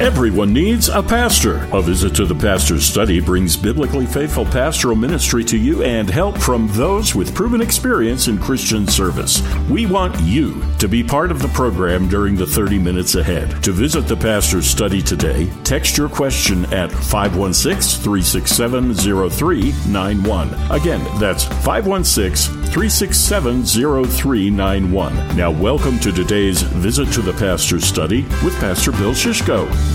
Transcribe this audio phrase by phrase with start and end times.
[0.00, 1.68] Everyone needs a pastor.
[1.72, 6.38] A visit to the pastor's study brings biblically faithful pastoral ministry to you and help
[6.38, 9.42] from those with proven experience in Christian service.
[9.68, 13.60] We want you to be part of the program during the 30 minutes ahead.
[13.64, 20.54] To visit the pastor's study today, text your question at 516 367 0391.
[20.70, 25.36] Again, that's 516 367 0391.
[25.36, 29.87] Now, welcome to today's visit to the pastor's study with Pastor Bill Shishko.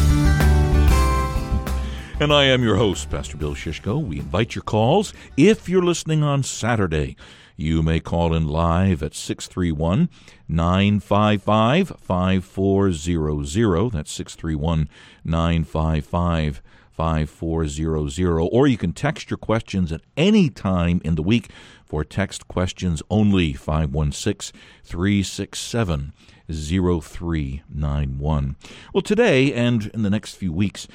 [2.20, 4.02] And I am your host, Pastor Bill Shishko.
[4.02, 5.13] We invite your calls.
[5.36, 7.17] If you're listening on Saturday,
[7.58, 10.09] you may call in live at 631
[10.48, 13.91] 955 5400.
[13.91, 14.90] That's 631
[15.26, 18.50] 955 5400.
[18.52, 21.50] Or you can text your questions at any time in the week
[21.84, 26.14] for text questions only 516 367
[26.52, 28.55] 0391.
[28.93, 30.88] Well, today and in the next few weeks,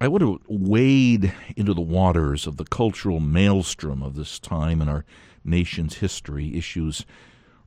[0.00, 4.88] I want to wade into the waters of the cultural maelstrom of this time in
[4.88, 5.04] our
[5.44, 7.04] nation's history, issues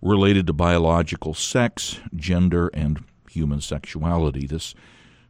[0.02, 4.48] related to biological sex, gender, and human sexuality.
[4.48, 4.74] This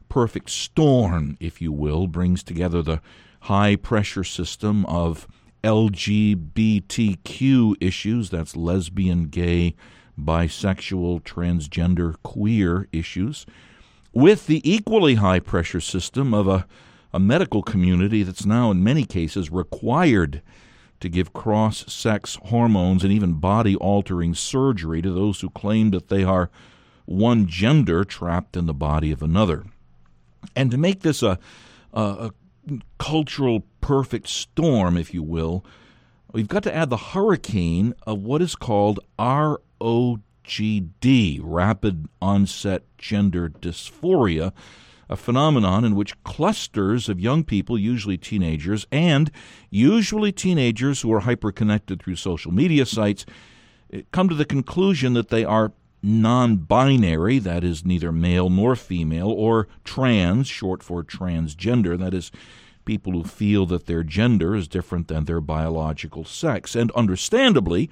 [0.10, 3.02] perfect storm, if you will, brings together the
[3.42, 5.28] high pressure system of
[5.64, 9.76] LGBTQ issues that's lesbian, gay,
[10.20, 13.46] bisexual, transgender, queer issues
[14.14, 16.66] with the equally high pressure system of a
[17.14, 20.42] a medical community that's now, in many cases, required
[21.00, 26.10] to give cross sex hormones and even body altering surgery to those who claim that
[26.10, 26.50] they are
[27.06, 29.66] one gender trapped in the body of another.
[30.56, 31.38] And to make this a,
[31.94, 32.32] a,
[32.72, 35.64] a cultural perfect storm, if you will,
[36.34, 40.20] we've got to add the hurricane of what is called ROGD,
[41.42, 44.52] rapid onset gender dysphoria
[45.10, 49.32] a phenomenon in which clusters of young people, usually teenagers, and
[49.70, 53.26] usually teenagers who are hyperconnected through social media sites,
[53.92, 55.72] eh, come to the conclusion that they are
[56.02, 62.32] non binary, that is, neither male nor female, or trans, short for transgender, that is,
[62.86, 66.76] people who feel that their gender is different than their biological sex.
[66.76, 67.90] And understandably,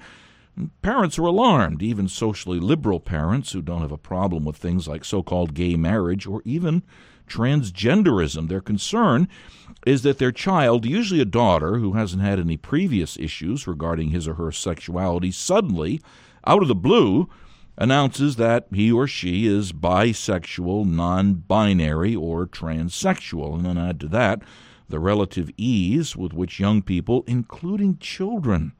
[0.82, 5.02] Parents are alarmed, even socially liberal parents who don't have a problem with things like
[5.02, 6.82] so called gay marriage or even
[7.26, 8.48] transgenderism.
[8.48, 9.28] Their concern
[9.86, 14.28] is that their child, usually a daughter who hasn't had any previous issues regarding his
[14.28, 16.02] or her sexuality, suddenly,
[16.46, 17.30] out of the blue,
[17.78, 23.54] announces that he or she is bisexual, non binary, or transsexual.
[23.54, 24.42] And then add to that
[24.92, 28.74] the relative ease with which young people, including children,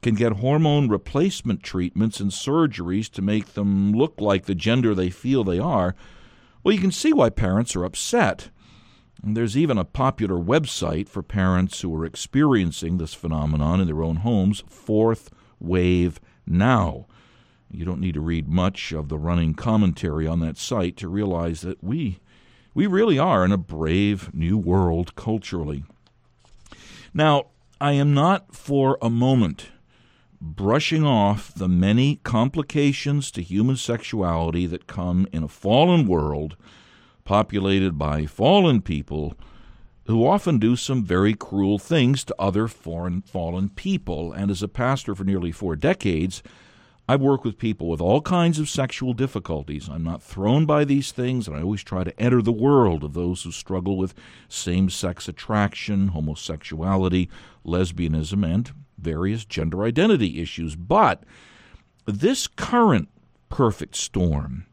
[0.00, 5.10] can get hormone replacement treatments and surgeries to make them look like the gender they
[5.10, 5.94] feel they are,
[6.62, 8.48] well, you can see why parents are upset.
[9.22, 14.02] And there's even a popular website for parents who are experiencing this phenomenon in their
[14.02, 15.30] own homes, Fourth
[15.60, 17.06] Wave Now.
[17.70, 21.60] You don't need to read much of the running commentary on that site to realize
[21.60, 22.20] that we
[22.74, 25.84] we really are in a brave new world culturally.
[27.14, 27.46] Now,
[27.80, 29.68] I am not for a moment
[30.40, 36.56] brushing off the many complications to human sexuality that come in a fallen world
[37.24, 39.34] populated by fallen people
[40.06, 44.32] who often do some very cruel things to other foreign fallen people.
[44.32, 46.42] And as a pastor for nearly four decades,
[47.06, 49.88] I've worked with people with all kinds of sexual difficulties.
[49.90, 53.12] I'm not thrown by these things, and I always try to enter the world of
[53.12, 54.14] those who struggle with
[54.48, 57.28] same sex attraction, homosexuality,
[57.64, 60.76] lesbianism, and various gender identity issues.
[60.76, 61.24] But
[62.06, 63.10] this current
[63.50, 64.64] perfect storm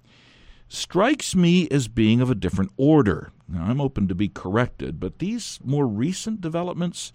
[0.70, 3.34] strikes me as being of a different order.
[3.50, 7.12] Now, I'm open to be corrected, but these more recent developments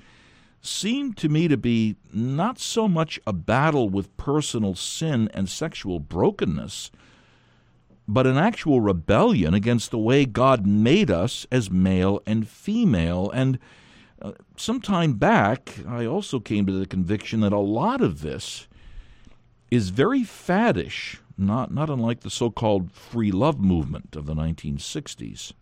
[0.67, 6.01] seem to me to be not so much a battle with personal sin and sexual
[6.01, 6.91] brokenness,
[8.09, 13.31] but an actual rebellion against the way God made us as male and female.
[13.31, 13.59] And
[14.23, 18.69] uh, some time back, I also came to the conviction that a lot of this
[19.71, 25.53] is very faddish, not, not unlike the so called free love movement of the 1960s.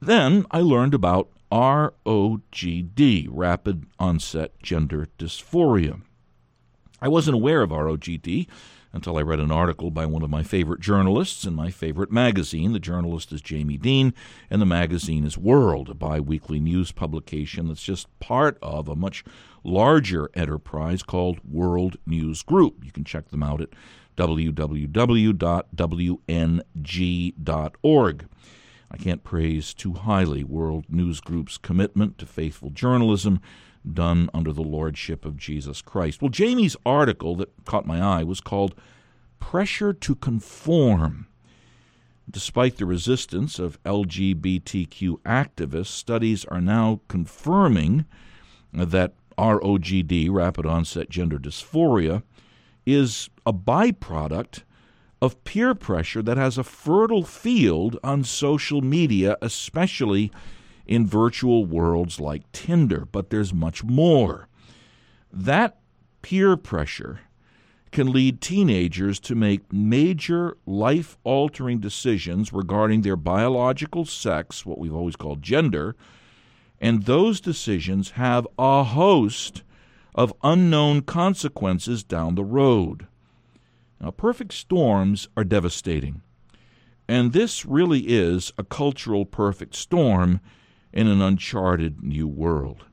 [0.00, 6.02] Then I learned about ROGD, rapid onset gender dysphoria.
[7.00, 8.46] I wasn't aware of ROGD
[8.92, 12.72] until I read an article by one of my favorite journalists in my favorite magazine.
[12.72, 14.14] The journalist is Jamie Dean,
[14.50, 18.96] and the magazine is World, a bi weekly news publication that's just part of a
[18.96, 19.24] much
[19.62, 22.84] larger enterprise called World News Group.
[22.84, 23.70] You can check them out at
[24.16, 24.98] www.wng.org.
[28.90, 33.40] I can't praise too highly World News Group's commitment to faithful journalism
[33.92, 36.22] done under the lordship of Jesus Christ.
[36.22, 38.74] Well, Jamie's article that caught my eye was called
[39.40, 41.26] Pressure to Conform.
[42.30, 48.04] Despite the resistance of LGBTQ activists, studies are now confirming
[48.72, 52.22] that ROGD, rapid onset gender dysphoria,
[52.84, 54.62] is a byproduct
[55.20, 60.30] of peer pressure that has a fertile field on social media, especially
[60.86, 63.08] in virtual worlds like Tumblr.
[63.10, 64.48] But there's much more.
[65.32, 65.78] That
[66.22, 67.20] peer pressure
[67.90, 74.94] can lead teenagers to make major life altering decisions regarding their biological sex, what we've
[74.94, 75.96] always called gender,
[76.80, 79.62] and those decisions have a host
[80.14, 83.06] of unknown consequences down the road.
[84.00, 86.22] Now, perfect storms are devastating,
[87.08, 90.40] and this really is a cultural perfect storm
[90.92, 92.84] in an uncharted new world.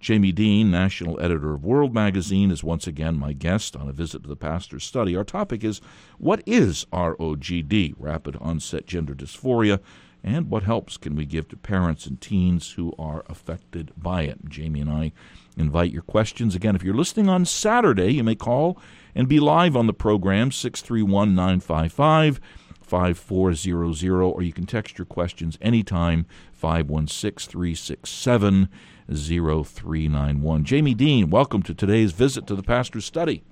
[0.00, 4.22] Jamie Dean, national editor of World Magazine, is once again my guest on a visit
[4.22, 5.16] to the pastor's study.
[5.16, 5.80] Our topic is
[6.18, 9.80] What is ROGD, rapid onset gender dysphoria,
[10.22, 14.46] and what helps can we give to parents and teens who are affected by it?
[14.46, 15.12] Jamie and I
[15.56, 16.54] invite your questions.
[16.54, 18.78] Again, if you're listening on Saturday, you may call
[19.14, 22.40] and be live on the program 631 955
[22.80, 28.68] 5400, or you can text your questions anytime 516 367
[29.12, 30.64] 0391.
[30.64, 33.42] Jamie Dean, welcome to today's visit to the Pastor's Study.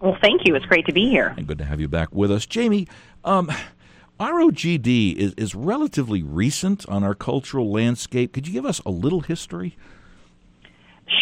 [0.00, 0.54] Well, thank you.
[0.54, 1.34] It's great to be here.
[1.36, 2.46] And good to have you back with us.
[2.46, 2.86] Jamie,
[3.24, 3.50] um,
[4.20, 8.32] ROGD is, is relatively recent on our cultural landscape.
[8.32, 9.76] Could you give us a little history?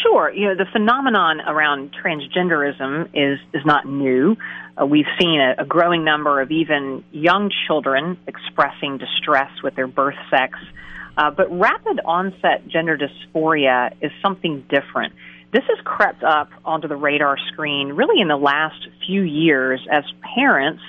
[0.03, 0.33] Sure.
[0.33, 4.37] You know, the phenomenon around transgenderism is, is not new.
[4.81, 9.87] Uh, we've seen a, a, growing number of even young children expressing distress with their
[9.87, 10.59] birth sex.
[11.17, 15.15] Uh, but rapid onset gender dysphoria is something different.
[15.53, 20.05] This has crept up onto the radar screen really in the last few years as
[20.35, 20.83] parents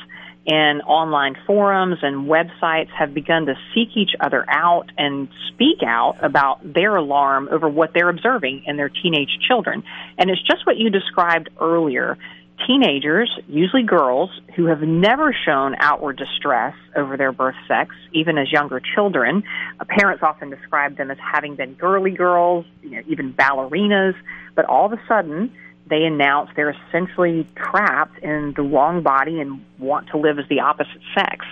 [0.48, 6.16] in online forums and websites have begun to seek each other out and speak out
[6.24, 9.84] about their alarm over what they're observing in their teenage children.
[10.18, 12.18] And it's just what you described earlier.
[12.66, 18.52] Teenagers, usually girls, who have never shown outward distress over their birth sex, even as
[18.52, 19.44] younger children.
[19.80, 24.16] Uh, parents often describe them as having been girly girls, you know, even ballerinas,
[24.56, 25.52] but all of a sudden,
[25.90, 30.60] they announce they're essentially trapped in the wrong body and want to live as the
[30.60, 31.46] opposite sex.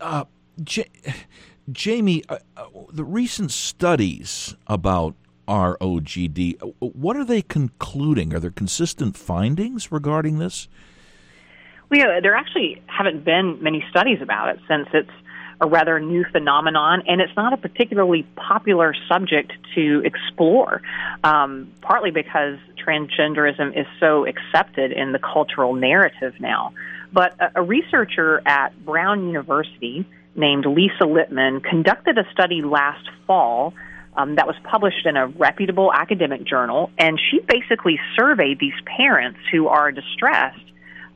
[0.00, 0.24] Uh,
[0.62, 0.90] J-
[1.70, 5.14] Jamie, uh, uh, the recent studies about
[5.48, 8.34] ROGD, uh, what are they concluding?
[8.34, 10.68] Are there consistent findings regarding this?
[11.90, 15.10] Well, yeah, there actually haven't been many studies about it since it's
[15.60, 20.80] a rather new phenomenon, and it's not a particularly popular subject to explore,
[21.22, 26.72] um, partly because transgenderism is so accepted in the cultural narrative now.
[27.12, 33.74] But a, a researcher at Brown University named Lisa Littman conducted a study last fall
[34.16, 39.38] um, that was published in a reputable academic journal, and she basically surveyed these parents
[39.52, 40.58] who are distressed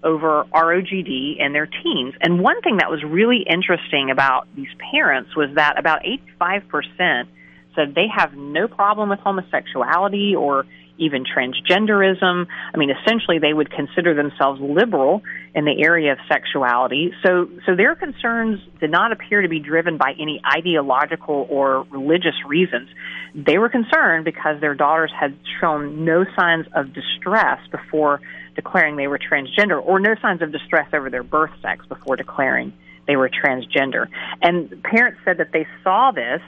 [0.04, 2.14] over ROGD and their teens.
[2.20, 6.02] And one thing that was really interesting about these parents was that about
[6.40, 7.26] 85%
[7.74, 10.64] said they have no problem with homosexuality or
[10.96, 12.46] even transgenderism.
[12.72, 15.22] I mean, essentially, they would consider themselves liberal
[15.54, 17.12] in the area of sexuality.
[17.24, 22.36] So, so their concerns did not appear to be driven by any ideological or religious
[22.46, 22.88] reasons.
[23.34, 28.20] They were concerned because their daughters had shown no signs of distress before
[28.54, 32.72] declaring they were transgender, or no signs of distress over their birth sex before declaring
[33.06, 34.08] they were transgender.
[34.42, 36.40] And parents said that they saw this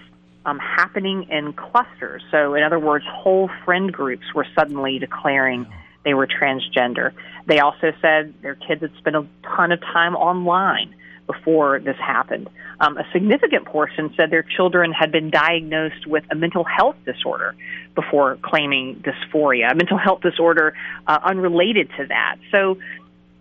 [0.44, 2.22] um, happening in clusters.
[2.30, 5.66] So, in other words, whole friend groups were suddenly declaring
[6.04, 7.12] they were transgender.
[7.46, 10.94] They also said their kids had spent a ton of time online
[11.26, 12.49] before this happened.
[12.80, 17.54] Um, a significant portion said their children had been diagnosed with a mental health disorder
[17.95, 20.75] before claiming dysphoria, a mental health disorder
[21.06, 22.37] uh, unrelated to that.
[22.52, 22.78] So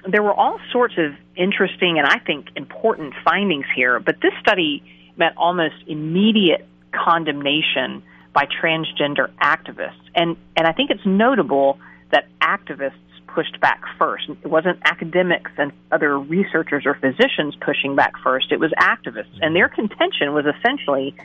[0.08, 4.84] there were all sorts of interesting and I think important findings here, but this study
[5.18, 9.94] met almost immediate condemnation by transgender activists.
[10.14, 11.80] And, and I think it's notable
[12.12, 12.94] that activists
[13.28, 14.30] pushed back first.
[14.30, 19.38] It wasn't academics and other researchers or physicians pushing back first, it was activists.
[19.42, 21.16] And their contention was essentially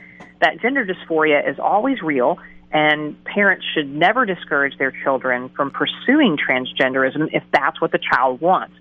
[0.41, 2.39] that gender dysphoria is always real
[2.73, 8.41] and parents should never discourage their children from pursuing transgenderism if that's what the child
[8.41, 8.75] wants.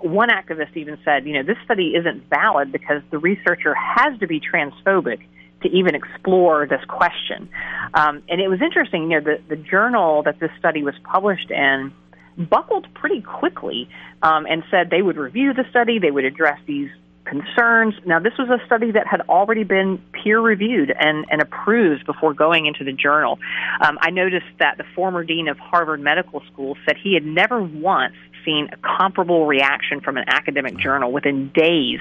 [0.00, 4.26] one activist even said, you know, this study isn't valid because the researcher has to
[4.26, 5.20] be transphobic
[5.62, 7.48] to even explore this question.
[7.94, 11.50] Um, and it was interesting, you know, the, the journal that this study was published
[11.50, 11.92] in
[12.36, 13.88] buckled pretty quickly
[14.22, 16.90] um, and said they would review the study, they would address these
[17.24, 17.94] concerns.
[18.06, 22.32] Now, this was a study that had already been peer reviewed and, and approved before
[22.32, 23.38] going into the journal.
[23.80, 27.60] Um, I noticed that the former dean of Harvard Medical School said he had never
[27.60, 28.14] once
[28.44, 31.98] seen a comparable reaction from an academic journal within days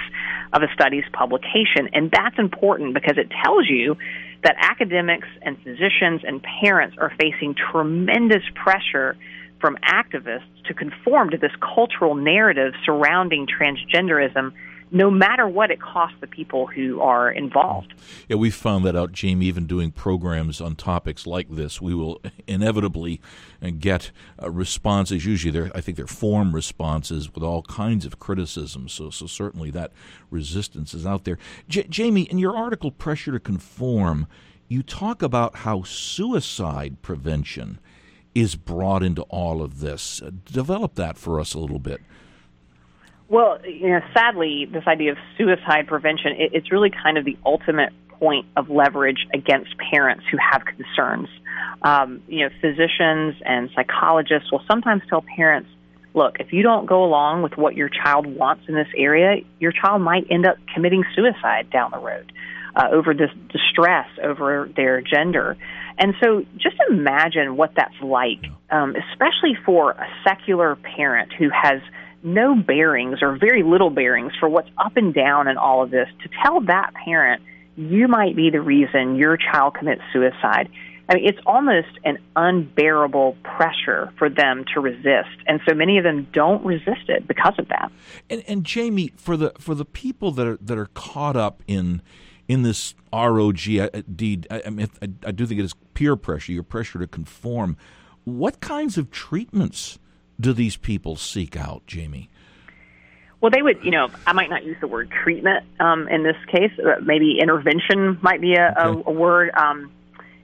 [0.54, 1.89] of a study's publication.
[1.92, 3.98] And that's important because it tells you
[4.44, 9.18] that academics and physicians and parents are facing tremendous pressure
[9.65, 14.53] from activists to conform to this cultural narrative surrounding transgenderism
[14.91, 17.95] no matter what it costs the people who are involved.
[18.29, 19.48] Yeah, we found that out, Jamie.
[19.48, 23.19] Even doing programs on topics like this, we will inevitably
[23.60, 25.25] uh, get uh, responses.
[25.25, 28.88] Usually, they're, I think they're form responses with all kinds of criticism.
[28.88, 29.93] So, so certainly that
[30.29, 31.39] resistance is out there.
[31.67, 34.27] J- Jamie, in your article, "Pressure to Conform,"
[34.67, 37.79] you talk about how suicide prevention
[38.36, 40.22] is brought into all of this.
[40.22, 42.01] Uh, develop that for us a little bit.
[43.27, 47.38] Well, you know, sadly, this idea of suicide prevention, it, it's really kind of the
[47.46, 51.27] ultimate point of leverage against parents who have concerns.
[51.82, 55.70] Um, you know, physicians and psychologists will sometimes tell parents,
[56.13, 59.72] look, if you don't go along with what your child wants in this area, your
[59.72, 62.32] child might end up committing suicide down the road
[62.75, 65.58] uh, over this distress over their gender.
[65.98, 71.82] And so just imagine what that's like, um, especially for a secular parent who has–
[72.25, 76.08] no bearings or very little bearings for what's up and down in all of this,
[76.24, 77.41] to tell that parent,
[77.77, 80.67] you might be the reason your child commits suicide.
[81.08, 86.03] I mean, it's almost an unbearable pressure for them to resist, and so many of
[86.03, 87.91] them don't resist it because of that.
[88.27, 92.01] And, and Jamie, for the for the people that are that are caught up in
[92.47, 93.59] in this ROG
[94.15, 97.07] deed, I, I mean, I, I do think it is peer pressure, your pressure to
[97.07, 97.77] conform.
[98.23, 99.99] What kinds of treatments
[100.39, 102.29] do these people seek out, Jamie?
[103.41, 106.37] Well, they would, you know, I might not use the word treatment um, in this
[106.51, 106.71] case.
[107.01, 109.03] maybe intervention might be a, okay.
[109.05, 109.51] a, a word.
[109.55, 109.91] Um,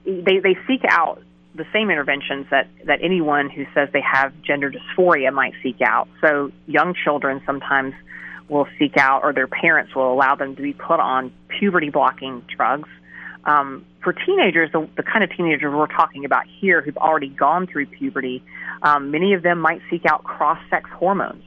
[0.06, 1.22] they they seek out
[1.56, 6.08] the same interventions that that anyone who says they have gender dysphoria might seek out.
[6.22, 7.94] So young children sometimes
[8.52, 12.44] will seek out, or their parents will allow them to be put on puberty blocking
[12.56, 12.90] drugs.
[13.46, 17.66] Um, for teenagers, the, the kind of teenagers we're talking about here who've already gone
[17.66, 18.44] through puberty,
[18.84, 21.44] um, many of them might seek out cross sex hormones.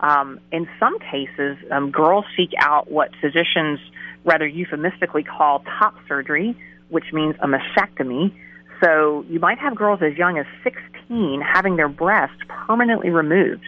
[0.00, 3.78] Um, in some cases, um, girls seek out what physicians
[4.24, 6.56] rather euphemistically call top surgery,
[6.88, 8.32] which means a mastectomy.
[8.82, 13.64] So you might have girls as young as 16 having their breasts permanently removed.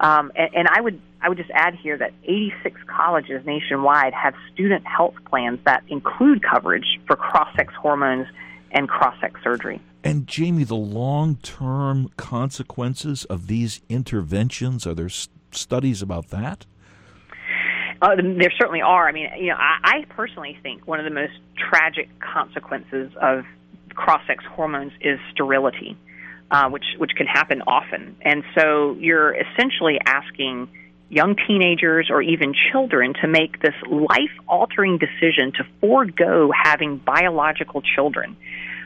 [0.00, 4.34] Um, and, and I would I would just add here that 86 colleges nationwide have
[4.52, 8.26] student health plans that include coverage for cross-sex hormones
[8.70, 9.82] and cross-sex surgery.
[10.02, 16.64] And Jamie, the long-term consequences of these interventions are there s- studies about that?
[18.00, 19.06] Uh, there certainly are.
[19.06, 23.44] I mean, you know, I, I personally think one of the most tragic consequences of
[23.94, 25.98] cross-sex hormones is sterility,
[26.50, 28.16] uh, which which can happen often.
[28.22, 30.68] And so you're essentially asking
[31.08, 37.82] young teenagers or even children to make this life altering decision to forego having biological
[37.82, 38.36] children.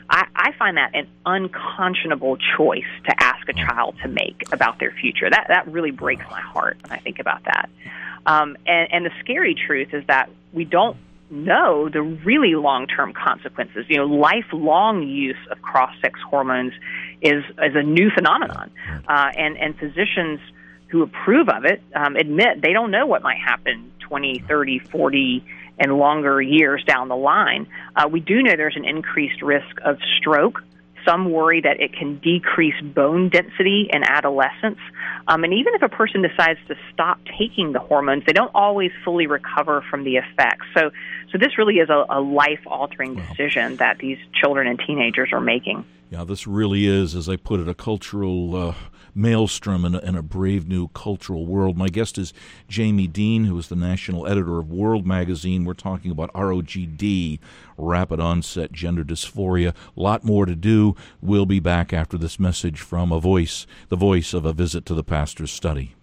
[0.09, 4.91] I, I find that an unconscionable choice to ask a child to make about their
[4.91, 5.29] future.
[5.29, 7.69] That that really breaks my heart when I think about that.
[8.25, 10.97] Um, and, and the scary truth is that we don't
[11.35, 13.85] know the really long term consequences.
[13.89, 16.73] You know, lifelong use of cross sex hormones
[17.21, 18.71] is is a new phenomenon,
[19.07, 20.39] uh, and and physicians
[20.87, 25.43] who approve of it um, admit they don't know what might happen 20, 30, 40,
[25.79, 27.67] and longer years down the line.
[27.95, 30.61] Uh, we do know there's an increased risk of stroke.
[31.05, 34.79] Some worry that it can decrease bone density in adolescence.
[35.27, 38.91] Um, and even if a person decides to stop taking the hormones, they don't always
[39.03, 40.65] fully recover from the effects.
[40.75, 40.91] So,
[41.35, 45.41] so this really is a, a life altering decision that these children and teenagers are
[45.41, 45.83] making.
[46.09, 48.73] Yeah, this really is, as I put it, a cultural uh,
[49.13, 51.77] maelstrom in a, in a, brave new cultural world.
[51.77, 52.31] My guest is
[52.69, 55.65] Jamie Dean, who is the national editor of World Magazine.
[55.65, 57.39] We're talking about ROGD,
[57.77, 59.73] rapid onset gender dysphoria.
[59.97, 60.95] A lot more to do.
[61.21, 64.93] We'll be back after this message from a voice, the voice of a visit to
[64.93, 65.95] the pastor's study.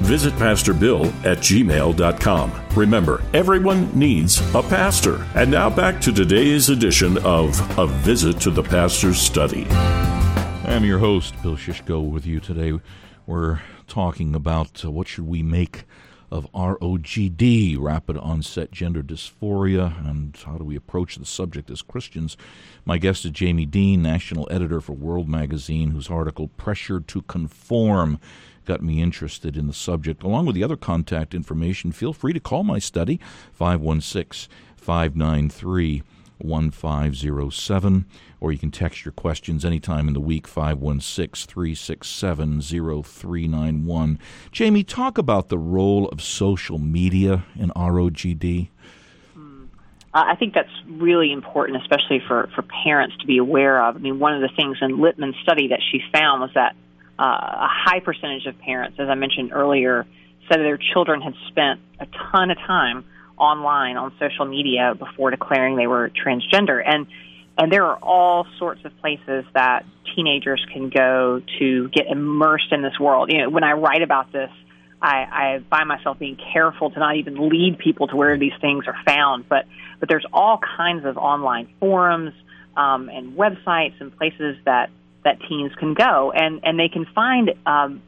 [0.62, 2.52] visitpastorbill at gmail.com.
[2.74, 5.26] Remember, everyone needs a pastor.
[5.34, 9.66] And now back to today's edition of A Visit to the Pastor's Study.
[10.64, 12.78] I'm your host, Bill Shishko, with you today.
[13.26, 15.84] We're talking about uh, what should we make
[16.30, 22.38] of ROGD, rapid onset gender dysphoria, and how do we approach the subject as Christians.
[22.86, 28.18] My guest is Jamie Dean, national editor for World Magazine, whose article Pressure to Conform
[28.64, 30.22] got me interested in the subject.
[30.22, 33.20] Along with the other contact information, feel free to call my study,
[33.52, 36.02] 516 593
[36.42, 38.06] 1507,
[38.40, 44.18] or you can text your questions anytime in the week, 516 367 0391.
[44.50, 48.68] Jamie, talk about the role of social media in ROGD.
[49.34, 49.64] Hmm.
[50.12, 53.96] I think that's really important, especially for, for parents to be aware of.
[53.96, 56.74] I mean, one of the things in Littman's study that she found was that
[57.18, 60.06] uh, a high percentage of parents, as I mentioned earlier,
[60.48, 63.04] said their children had spent a ton of time
[63.38, 67.06] online on social media before declaring they were transgender and
[67.58, 69.84] and there are all sorts of places that
[70.16, 73.30] teenagers can go to get immersed in this world.
[73.30, 74.50] You know, when I write about this,
[75.00, 78.86] I, I find myself being careful to not even lead people to where these things
[78.86, 79.48] are found.
[79.48, 79.66] But
[80.00, 82.32] but there's all kinds of online forums
[82.76, 84.90] um, and websites and places that
[85.24, 88.02] that teens can go, and and they can find um,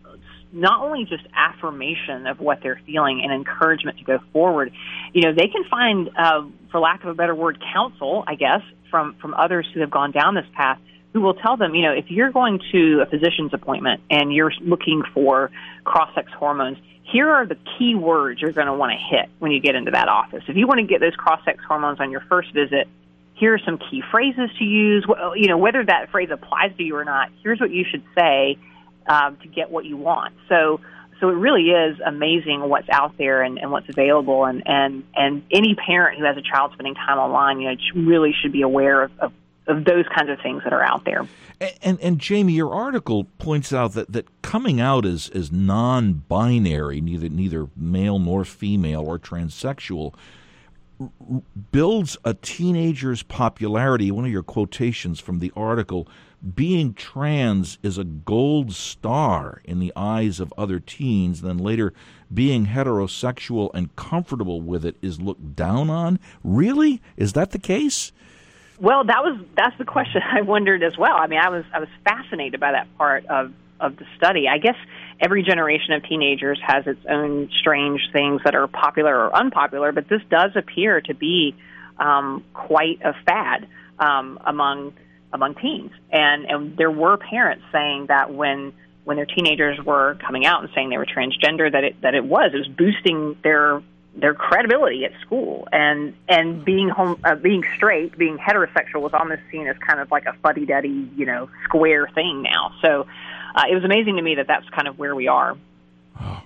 [0.55, 4.73] not only just affirmation of what they're feeling and encouragement to go forward,
[5.13, 8.63] you know, they can find, uh, for lack of a better word, counsel, I guess,
[8.89, 10.79] from, from others who have gone down this path
[11.13, 14.53] who will tell them, you know, if you're going to a physician's appointment and you're
[14.61, 15.51] looking for
[15.85, 19.61] cross-sex hormones, here are the key words you're going to want to hit when you
[19.61, 20.43] get into that office.
[20.49, 22.89] If you want to get those cross-sex hormones on your first visit,
[23.35, 25.05] here are some key phrases to use.
[25.37, 28.59] You know, whether that phrase applies to you or not, here's what you should say
[29.07, 30.35] um, to get what you want.
[30.49, 30.81] So,
[31.21, 34.45] so it really is amazing what's out there and, and what's available.
[34.45, 37.77] And, and, and any parent who has a child spending time online, you know,
[38.09, 39.33] really should be aware of, of,
[39.67, 41.27] of those kinds of things that are out there.
[41.61, 47.01] And, and, and Jamie, your article points out that, that coming out as, as non-binary,
[47.01, 50.15] neither neither male nor female or transsexual,
[51.73, 54.11] builds a teenager's popularity.
[54.11, 56.09] One of your quotations from the article
[56.55, 61.95] being trans is a gold star in the eyes of other teens, then later
[62.33, 66.19] being heterosexual and comfortable with it is looked down on.
[66.43, 67.01] Really?
[67.17, 68.13] Is that the case?
[68.79, 71.17] Well, that was that's the question I wondered as well.
[71.17, 74.49] I mean, I was I was fascinated by that part of of the study.
[74.49, 74.77] I guess
[75.21, 80.09] every generation of teenagers has its own strange things that are popular or unpopular, but
[80.09, 81.55] this does appear to be
[81.99, 84.95] um, quite a fad um, among
[85.33, 85.91] among teens.
[86.13, 88.73] And, and there were parents saying that when
[89.05, 92.25] when their teenagers were coming out and saying they were transgender, that it that it
[92.25, 93.83] was it was boosting their
[94.17, 99.43] their credibility at school and and being home uh, being straight being heterosexual was almost
[99.51, 103.07] seen as kind of like a fuddy duddy you know square thing now so
[103.55, 105.57] uh, it was amazing to me that that's kind of where we are
[106.21, 106.43] oh.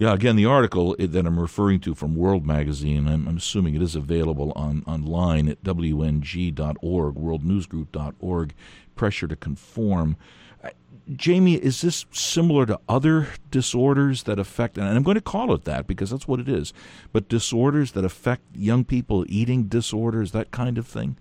[0.00, 3.82] Yeah, again, the article that I'm referring to from World Magazine, I'm, I'm assuming it
[3.82, 8.54] is available on online at wng.org, worldnewsgroup.org,
[8.96, 10.16] pressure to conform.
[10.64, 10.70] Uh,
[11.14, 15.64] Jamie, is this similar to other disorders that affect, and I'm going to call it
[15.64, 16.72] that because that's what it is,
[17.12, 21.18] but disorders that affect young people, eating disorders, that kind of thing?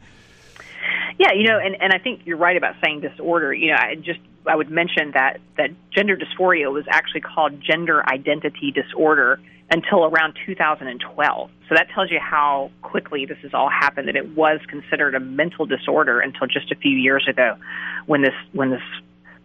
[1.17, 3.53] Yeah, you know, and, and I think you're right about saying disorder.
[3.53, 8.05] You know, I just I would mention that that gender dysphoria was actually called gender
[8.07, 9.39] identity disorder
[9.71, 11.51] until around 2012.
[11.67, 14.07] So that tells you how quickly this has all happened.
[14.07, 17.55] That it was considered a mental disorder until just a few years ago,
[18.07, 18.81] when this when this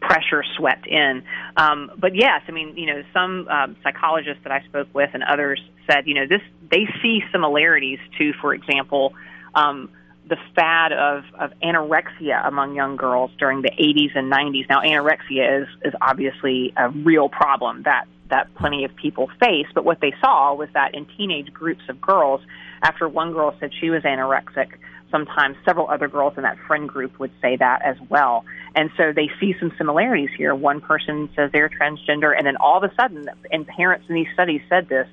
[0.01, 1.23] pressure swept in.
[1.57, 5.23] Um, but yes, I mean, you know, some um, psychologists that I spoke with and
[5.23, 9.15] others said, you know, this they see similarities to, for example,
[9.55, 9.91] um,
[10.29, 14.69] the fad of, of anorexia among young girls during the 80s and 90s.
[14.69, 19.67] Now, anorexia is is obviously a real problem that that plenty of people face.
[19.75, 22.41] But what they saw was that in teenage groups of girls,
[22.83, 24.71] after one girl said she was anorexic,
[25.11, 28.45] sometimes several other girls in that friend group would say that as well.
[28.75, 30.55] And so they see some similarities here.
[30.55, 34.27] One person says they're transgender, and then all of a sudden, and parents in these
[34.33, 35.07] studies said this,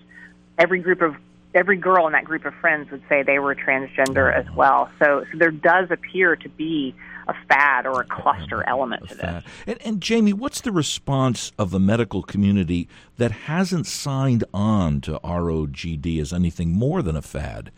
[0.58, 1.16] every group of
[1.54, 4.90] every girl in that group of friends would say they were transgender as well.
[5.00, 6.96] So, so there does appear to be
[7.28, 9.44] a fad or a cluster element to this.
[9.68, 12.88] And, and, Jamie, what's the response of the medical community
[13.18, 17.72] that hasn't signed on to ROGD as anything more than a fad?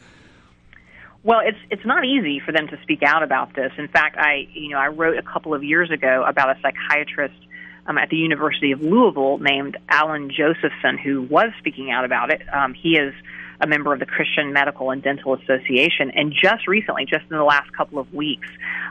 [1.23, 3.71] Well, it's it's not easy for them to speak out about this.
[3.77, 7.39] In fact, I you know I wrote a couple of years ago about a psychiatrist
[7.87, 12.41] um, at the University of Louisville named Allan Josephson who was speaking out about it.
[12.53, 13.13] Um, he is
[13.63, 17.43] a member of the Christian Medical and Dental Association, and just recently, just in the
[17.43, 18.47] last couple of weeks,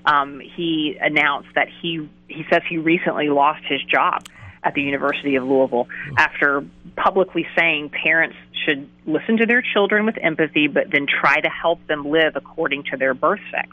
[0.07, 4.27] um, he announced that he he says he recently lost his job
[4.65, 6.65] at the University of Louisville after
[6.97, 11.85] publicly saying parents should listen to their children with empathy, but then try to help
[11.89, 13.69] them live according to their birth sex.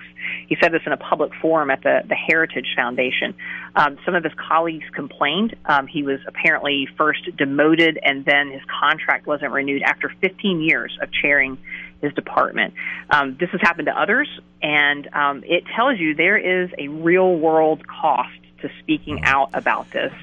[0.47, 3.35] He said this in a public forum at the, the Heritage Foundation.
[3.75, 5.55] Um, some of his colleagues complained.
[5.65, 10.97] Um, he was apparently first demoted, and then his contract wasn't renewed after 15 years
[11.01, 11.57] of chairing
[12.01, 12.73] his department.
[13.09, 14.27] Um, this has happened to others,
[14.61, 18.29] and um, it tells you there is a real world cost
[18.61, 20.13] to speaking out about this.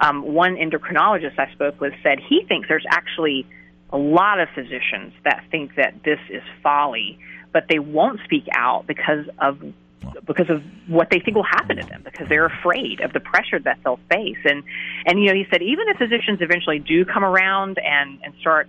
[0.00, 3.46] Um, one endocrinologist I spoke with said he thinks there's actually
[3.90, 7.18] a lot of physicians that think that this is folly,
[7.52, 9.60] but they won't speak out because of
[10.24, 13.58] because of what they think will happen to them because they're afraid of the pressure
[13.58, 14.62] that they'll face and
[15.04, 18.68] and you know he said even if physicians eventually do come around and and start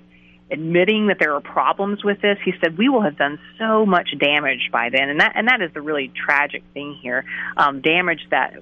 [0.49, 4.09] admitting that there are problems with this he said we will have done so much
[4.17, 5.09] damage by then.
[5.09, 7.25] And that and that is the really tragic thing here
[7.57, 8.53] um damage that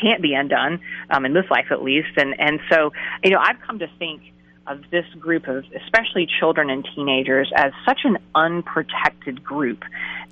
[0.00, 2.16] can't be undone um in this life at least.
[2.16, 4.22] And and so you know i've come to think
[4.66, 9.82] of this group of especially children and teenagers as such an unprotected group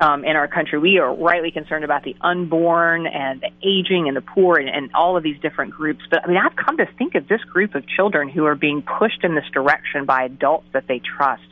[0.01, 0.79] um, in our country.
[0.79, 4.91] We are rightly concerned about the unborn and the aging and the poor and, and
[4.95, 6.05] all of these different groups.
[6.11, 8.83] But I mean, I've come to think of this group of children who are being
[8.83, 11.43] pushed in this direction by adults that they trust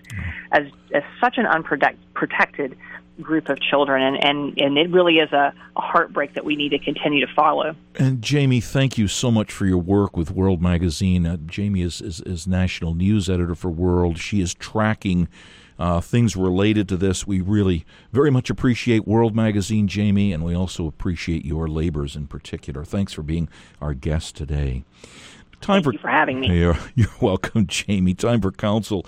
[0.52, 2.76] as, as such an unprotected
[3.20, 6.70] group of children, and, and, and it really is a, a, heartbreak that we need
[6.70, 7.74] to continue to follow.
[7.96, 11.26] And Jamie, thank you so much for your work with World Magazine.
[11.26, 14.18] Uh, Jamie is, is, is, national news editor for World.
[14.18, 15.28] She is tracking
[15.78, 17.26] uh, things related to this.
[17.26, 22.26] We really very much appreciate World Magazine, Jamie, and we also appreciate your labors in
[22.26, 22.84] particular.
[22.84, 23.48] Thanks for being
[23.80, 24.84] our guest today.
[25.60, 26.58] Time Thank for, for having me.
[26.58, 28.14] You're, you're welcome, Jamie.
[28.14, 29.06] Time for counsel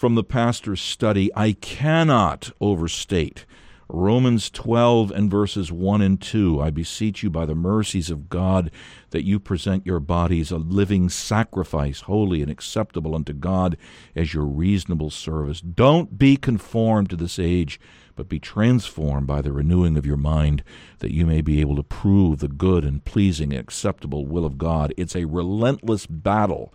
[0.00, 3.44] from the pastor's study, I cannot overstate
[3.86, 6.58] Romans 12 and verses 1 and 2.
[6.58, 8.70] I beseech you by the mercies of God
[9.10, 13.76] that you present your bodies a living sacrifice, holy and acceptable unto God
[14.16, 15.60] as your reasonable service.
[15.60, 17.78] Don't be conformed to this age,
[18.16, 20.64] but be transformed by the renewing of your mind,
[21.00, 24.56] that you may be able to prove the good and pleasing and acceptable will of
[24.56, 24.94] God.
[24.96, 26.72] It's a relentless battle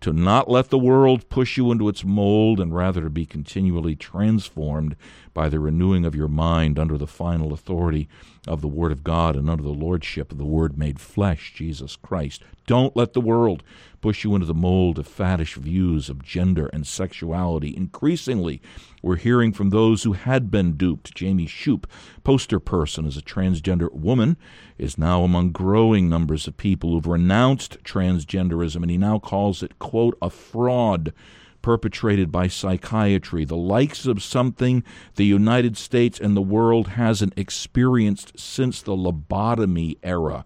[0.00, 3.96] to not let the world push you into its mold, and rather to be continually
[3.96, 4.96] transformed
[5.34, 8.08] by the renewing of your mind under the final authority
[8.46, 11.96] of the Word of God and under the lordship of the Word made flesh, Jesus
[11.96, 12.42] Christ.
[12.66, 13.62] Don't let the world
[14.00, 17.76] push you into the mold of faddish views of gender and sexuality.
[17.76, 18.60] Increasingly,
[19.02, 21.14] we're hearing from those who had been duped.
[21.14, 21.86] Jamie Shupe,
[22.24, 24.36] poster person as a transgender woman,
[24.76, 29.78] is now among growing numbers of people who've renounced transgenderism, and he now calls it,
[29.78, 31.12] quote, a fraud
[31.62, 34.82] perpetrated by psychiatry, the likes of something
[35.16, 40.44] the United States and the world hasn't experienced since the lobotomy era.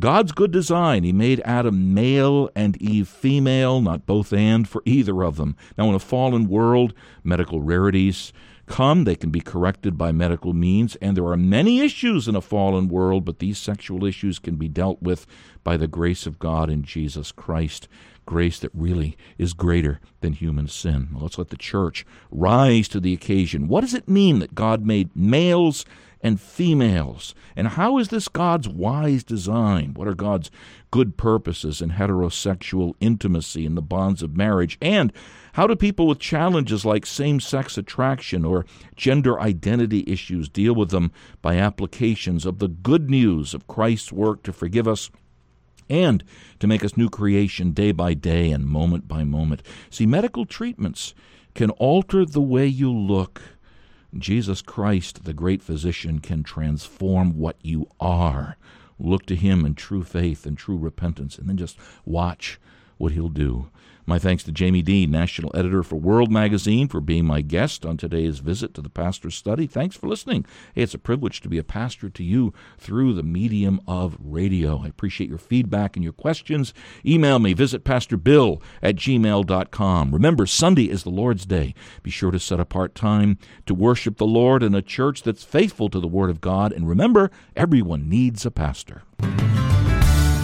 [0.00, 1.04] God's good design.
[1.04, 5.54] He made Adam male and Eve female, not both and for either of them.
[5.76, 8.32] Now, in a fallen world, medical rarities
[8.66, 12.40] come, they can be corrected by medical means, and there are many issues in a
[12.40, 15.26] fallen world, but these sexual issues can be dealt with
[15.62, 17.86] by the grace of God in Jesus Christ.
[18.24, 21.08] Grace that really is greater than human sin.
[21.12, 23.68] Let's let the church rise to the occasion.
[23.68, 25.84] What does it mean that God made males
[26.22, 27.34] and females?
[27.56, 29.94] And how is this God's wise design?
[29.94, 30.50] What are God's
[30.90, 34.78] good purposes in heterosexual intimacy and the bonds of marriage?
[34.80, 35.12] And
[35.54, 40.90] how do people with challenges like same sex attraction or gender identity issues deal with
[40.90, 41.10] them
[41.42, 45.10] by applications of the good news of Christ's work to forgive us
[45.88, 46.24] and
[46.60, 49.62] to make us new creation day by day and moment by moment.
[49.90, 51.14] See, medical treatments
[51.54, 53.42] can alter the way you look.
[54.16, 58.56] Jesus Christ, the great physician, can transform what you are.
[58.98, 62.60] Look to him in true faith and true repentance, and then just watch
[62.98, 63.70] what he'll do.
[64.04, 67.96] My thanks to Jamie Dean, National Editor for World Magazine, for being my guest on
[67.96, 69.68] today's visit to the Pastor's Study.
[69.68, 70.44] Thanks for listening.
[70.74, 74.82] Hey, it's a privilege to be a pastor to you through the medium of radio.
[74.82, 76.74] I appreciate your feedback and your questions.
[77.06, 80.10] Email me, visit pastorbill at gmail.com.
[80.12, 81.72] Remember, Sunday is the Lord's Day.
[82.02, 85.88] Be sure to set apart time to worship the Lord in a church that's faithful
[85.88, 86.72] to the Word of God.
[86.72, 89.02] And remember, everyone needs a pastor.